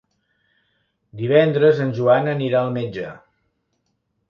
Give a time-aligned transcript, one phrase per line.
[1.19, 3.15] Divendres en Joan anirà al metge.